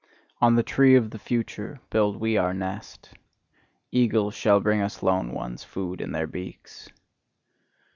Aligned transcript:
On 0.41 0.55
the 0.55 0.63
tree 0.63 0.95
of 0.95 1.11
the 1.11 1.19
future 1.19 1.79
build 1.91 2.19
we 2.19 2.35
our 2.35 2.55
nest; 2.55 3.13
eagles 3.91 4.33
shall 4.33 4.59
bring 4.59 4.81
us 4.81 5.03
lone 5.03 5.31
ones 5.31 5.63
food 5.63 6.01
in 6.01 6.11
their 6.11 6.25
beaks! 6.25 6.89